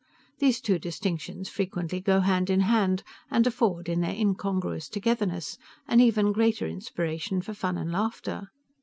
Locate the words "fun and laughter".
7.53-8.47